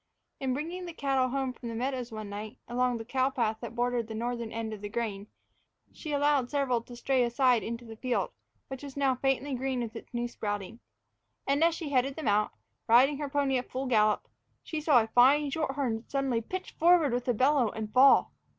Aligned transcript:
In 0.39 0.55
bringing 0.55 0.87
the 0.87 0.93
cattle 0.93 1.29
home 1.29 1.53
from 1.53 1.69
the 1.69 1.75
meadows 1.75 2.11
one 2.11 2.27
night, 2.27 2.57
along 2.67 2.97
the 2.97 3.05
cow 3.05 3.29
path 3.29 3.57
that 3.61 3.75
bordered 3.75 4.07
the 4.07 4.15
northern 4.15 4.51
end 4.51 4.73
of 4.73 4.81
the 4.81 4.89
grain, 4.89 5.27
she 5.93 6.11
allowed 6.11 6.49
several 6.49 6.81
to 6.81 6.95
stray 6.95 7.23
aside 7.23 7.61
into 7.61 7.85
the 7.85 7.95
field, 7.95 8.31
which 8.67 8.81
was 8.81 8.97
now 8.97 9.13
faintly 9.13 9.53
green 9.53 9.79
with 9.81 9.95
its 9.95 10.11
new 10.11 10.27
sprouting. 10.27 10.79
And 11.45 11.63
as 11.63 11.75
she 11.75 11.89
headed 11.89 12.15
them 12.15 12.27
out, 12.27 12.49
riding 12.87 13.19
her 13.19 13.29
pony 13.29 13.59
at 13.59 13.69
full 13.69 13.85
gallop, 13.85 14.27
she 14.63 14.81
saw 14.81 15.03
a 15.03 15.07
fine 15.07 15.51
shorthorn 15.51 16.03
suddenly 16.07 16.41
pitch 16.41 16.71
forward 16.79 17.13
with 17.13 17.27
a 17.27 17.33
bellow 17.35 17.69
and 17.69 17.93
fall. 17.93 18.33